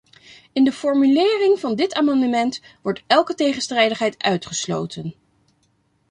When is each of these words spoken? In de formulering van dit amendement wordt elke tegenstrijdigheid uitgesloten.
In 0.51 0.63
de 0.63 0.71
formulering 0.71 1.59
van 1.59 1.75
dit 1.75 1.93
amendement 1.93 2.61
wordt 2.81 3.03
elke 3.07 3.33
tegenstrijdigheid 3.35 4.23
uitgesloten. 4.23 5.15